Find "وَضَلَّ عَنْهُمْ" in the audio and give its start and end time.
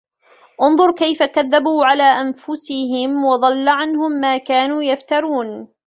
3.25-4.11